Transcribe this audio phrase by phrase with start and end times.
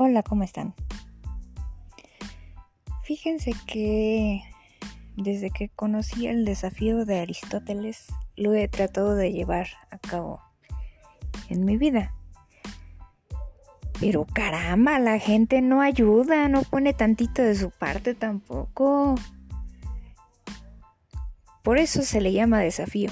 [0.00, 0.74] Hola, ¿cómo están?
[3.02, 4.42] Fíjense que
[5.16, 8.06] desde que conocí el desafío de Aristóteles,
[8.36, 10.40] lo he tratado de llevar a cabo
[11.48, 12.14] en mi vida.
[13.98, 19.16] Pero caramba, la gente no ayuda, no pone tantito de su parte tampoco.
[21.64, 23.10] Por eso se le llama desafío.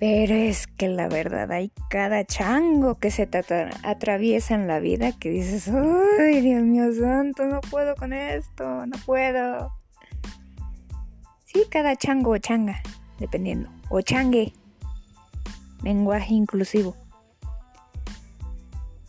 [0.00, 3.44] Pero es que la verdad hay cada chango que se te
[3.82, 8.96] atraviesa en la vida que dices, ay Dios mío santo, no puedo con esto, no
[9.04, 9.70] puedo.
[11.44, 12.80] Sí, cada chango o changa,
[13.18, 13.68] dependiendo.
[13.90, 14.54] O changue,
[15.82, 16.96] lenguaje inclusivo.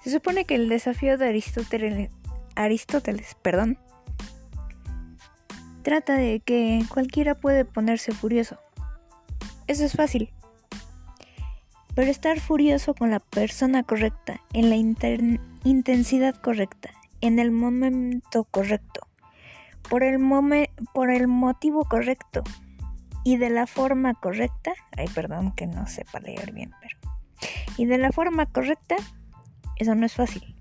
[0.03, 2.09] Se supone que el desafío de Aristóteles,
[2.58, 3.78] Aristóteles, perdón,
[5.84, 8.58] trata de que cualquiera puede ponerse furioso.
[9.67, 10.34] Eso es fácil
[11.95, 14.75] pero estar furioso con la persona correcta, en la
[15.64, 19.08] intensidad correcta, en el momento correcto,
[19.89, 20.20] por el,
[20.94, 22.44] por el motivo correcto
[23.23, 26.98] y de la forma correcta, ay perdón que no sepa leer bien, pero...
[27.78, 28.95] Y de la forma correcta,
[29.78, 30.55] eso no es fácil.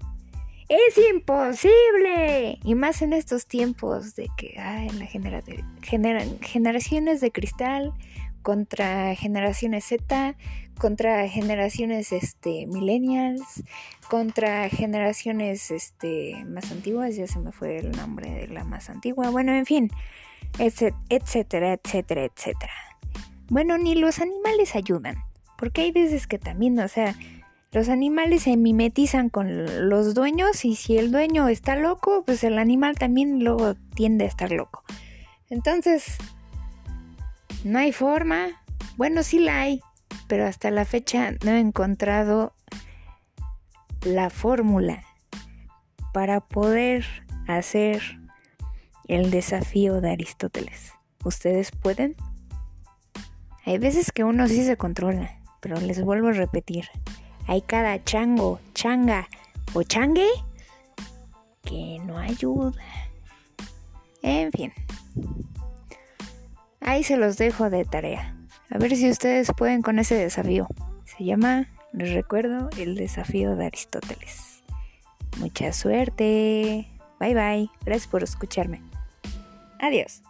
[0.68, 2.58] Es imposible.
[2.62, 5.06] Y más en estos tiempos de que ay, la
[6.42, 7.92] generaciones de cristal
[8.42, 10.36] contra generaciones Z,
[10.78, 13.62] contra generaciones este millennials,
[14.08, 19.30] contra generaciones este más antiguas, ya se me fue el nombre de la más antigua,
[19.30, 19.90] bueno, en fin,
[20.58, 22.72] etcétera, etcétera, etcétera.
[23.48, 25.16] Bueno, ni los animales ayudan,
[25.58, 27.14] porque hay veces que también, o sea,
[27.72, 32.58] los animales se mimetizan con los dueños y si el dueño está loco, pues el
[32.58, 34.82] animal también luego tiende a estar loco.
[35.50, 36.16] Entonces,
[37.64, 38.62] no hay forma.
[38.96, 39.80] Bueno, sí la hay,
[40.26, 42.54] pero hasta la fecha no he encontrado
[44.02, 45.04] la fórmula
[46.12, 47.04] para poder
[47.46, 48.02] hacer
[49.08, 50.92] el desafío de Aristóteles.
[51.24, 52.16] ¿Ustedes pueden?
[53.66, 56.88] Hay veces que uno sí se controla, pero les vuelvo a repetir.
[57.46, 59.28] Hay cada chango, changa
[59.74, 60.28] o changue
[61.62, 62.72] que no ayuda.
[64.22, 64.72] En fin.
[66.80, 68.36] Ahí se los dejo de tarea.
[68.70, 70.66] A ver si ustedes pueden con ese desafío.
[71.04, 74.62] Se llama, les recuerdo, el desafío de Aristóteles.
[75.38, 76.88] Mucha suerte.
[77.18, 77.70] Bye bye.
[77.84, 78.82] Gracias por escucharme.
[79.78, 80.22] Adiós.